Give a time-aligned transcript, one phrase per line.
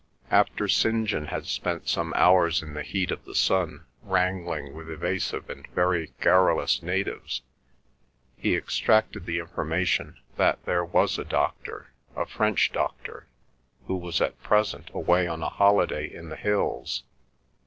[0.31, 1.05] After St.
[1.07, 5.67] John had spent some hours in the heat of the sun wrangling with evasive and
[5.75, 7.43] very garrulous natives,
[8.35, 13.27] he extracted the information that there was a doctor, a French doctor,
[13.85, 17.03] who was at present away on a holiday in the hills.